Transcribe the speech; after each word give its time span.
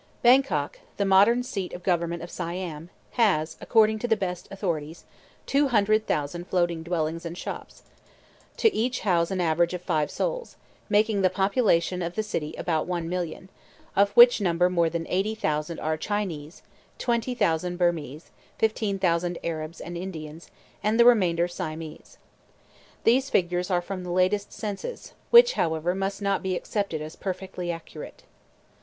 Bangkok, 0.23 0.79
the 0.97 1.05
modern 1.05 1.43
seat 1.43 1.73
of 1.73 1.83
government 1.83 2.23
of 2.23 2.31
Siam, 2.31 2.89
has 3.21 3.55
(according 3.61 3.99
to 3.99 4.07
the 4.07 4.17
best 4.17 4.47
authorities) 4.49 5.05
two 5.45 5.67
hundred 5.67 6.07
thousand 6.07 6.47
floating 6.47 6.81
dwellings 6.81 7.23
and 7.23 7.37
shops, 7.37 7.83
to 8.57 8.73
each 8.73 9.01
house 9.01 9.29
an 9.29 9.39
average 9.39 9.75
of 9.75 9.81
five 9.83 10.09
souls, 10.09 10.55
making 10.89 11.21
the 11.21 11.29
population 11.29 12.01
of 12.01 12.15
the 12.15 12.23
city 12.23 12.55
about 12.57 12.87
one 12.87 13.07
million; 13.09 13.47
of 13.95 14.09
which 14.13 14.41
number 14.41 14.71
more 14.71 14.89
than 14.89 15.05
eighty 15.07 15.35
thousand 15.35 15.79
are 15.79 15.97
Chinese, 15.97 16.63
twenty 16.97 17.35
thousand 17.35 17.77
Birmese, 17.77 18.31
fifteen 18.57 18.97
thousand 18.97 19.37
Arabs 19.43 19.79
and 19.79 19.95
Indians, 19.95 20.49
and 20.81 20.99
the 20.99 21.05
remainder 21.05 21.47
Siamese. 21.47 22.17
These 23.03 23.29
figures 23.29 23.69
are 23.69 23.83
from 23.83 24.01
the 24.03 24.09
latest 24.09 24.51
census, 24.51 25.13
which, 25.29 25.53
however, 25.53 25.93
must 25.93 26.23
not 26.23 26.41
be 26.41 26.55
accepted 26.55 27.03
as 27.03 27.15
perfectly 27.15 27.69
accurate. 27.71 28.23